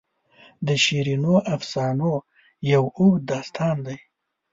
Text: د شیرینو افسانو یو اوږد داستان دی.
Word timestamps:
د 0.67 0.69
شیرینو 0.83 1.35
افسانو 1.55 2.13
یو 2.71 2.83
اوږد 2.97 3.23
داستان 3.31 3.75
دی. 3.85 3.97